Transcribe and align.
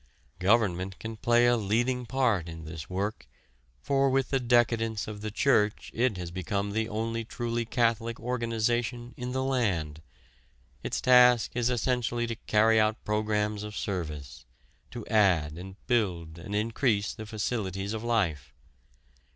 Government 0.39 0.97
can 0.97 1.15
play 1.15 1.45
a 1.45 1.55
leading 1.55 2.07
part 2.07 2.49
in 2.49 2.65
this 2.65 2.89
work, 2.89 3.27
for 3.83 4.09
with 4.09 4.31
the 4.31 4.39
decadence 4.39 5.07
of 5.07 5.21
the 5.21 5.29
church 5.29 5.91
it 5.93 6.17
has 6.17 6.31
become 6.31 6.71
the 6.71 6.89
only 6.89 7.23
truly 7.23 7.65
catholic 7.65 8.19
organization 8.19 9.13
in 9.15 9.31
the 9.31 9.43
land. 9.43 10.01
Its 10.81 11.01
task 11.01 11.51
is 11.53 11.69
essentially 11.69 12.25
to 12.25 12.35
carry 12.47 12.79
out 12.79 13.05
programs 13.05 13.61
of 13.61 13.77
service, 13.77 14.43
to 14.89 15.05
add 15.05 15.55
and 15.59 15.75
build 15.85 16.39
and 16.39 16.55
increase 16.55 17.13
the 17.13 17.27
facilities 17.27 17.93
of 17.93 18.03
life. 18.03 18.55